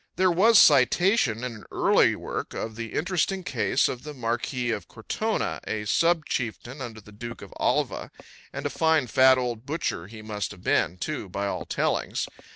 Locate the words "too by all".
10.97-11.65